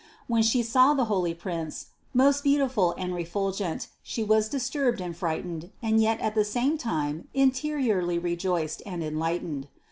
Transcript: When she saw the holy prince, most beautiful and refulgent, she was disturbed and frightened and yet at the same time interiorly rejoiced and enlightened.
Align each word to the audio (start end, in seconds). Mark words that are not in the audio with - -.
When 0.25 0.41
she 0.41 0.63
saw 0.63 0.95
the 0.95 1.05
holy 1.05 1.35
prince, 1.35 1.89
most 2.11 2.43
beautiful 2.43 2.95
and 2.97 3.13
refulgent, 3.13 3.87
she 4.01 4.23
was 4.23 4.49
disturbed 4.49 4.99
and 4.99 5.15
frightened 5.15 5.69
and 5.79 6.01
yet 6.01 6.19
at 6.21 6.33
the 6.33 6.43
same 6.43 6.75
time 6.75 7.27
interiorly 7.35 8.17
rejoiced 8.17 8.81
and 8.83 9.03
enlightened. 9.03 9.67